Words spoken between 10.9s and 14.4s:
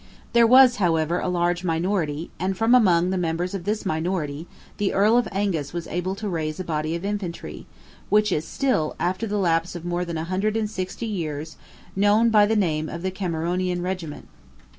years, known by the name of the Cameronian Regiment.